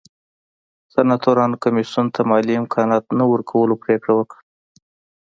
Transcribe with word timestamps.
سناتورانو 0.93 1.55
کمېسیون 1.63 2.07
ته 2.15 2.21
مالي 2.29 2.53
امکاناتو 2.61 3.11
نه 3.19 3.25
ورکولو 3.31 3.73
پرېکړه 3.83 4.13
وکړه 4.15 4.41